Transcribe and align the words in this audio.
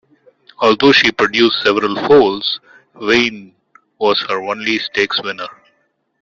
Although 0.57 0.93
she 0.93 1.11
produced 1.11 1.61
several 1.61 1.93
foals, 1.95 2.59
Vain 2.95 3.53
was 3.99 4.19
her 4.23 4.41
only 4.41 4.79
stakes 4.79 5.21
winner. 5.21 5.45